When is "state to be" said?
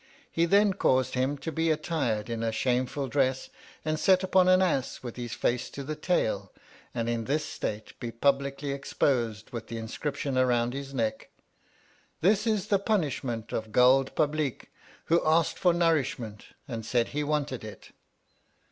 7.45-8.11